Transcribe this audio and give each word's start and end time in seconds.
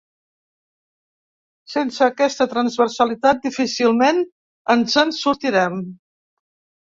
Sense 1.73 2.05
aquesta 2.05 2.47
transversalitat, 2.53 3.43
difícilment 3.45 4.23
ens 4.77 4.97
en 5.05 5.13
sortirem. 5.21 5.77